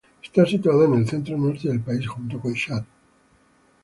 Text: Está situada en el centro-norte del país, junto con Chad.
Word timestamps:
Está 0.23 0.47
situada 0.47 0.85
en 0.85 0.95
el 0.95 1.07
centro-norte 1.07 1.67
del 1.69 1.79
país, 1.79 2.07
junto 2.07 2.39
con 2.39 2.55
Chad. 2.55 2.83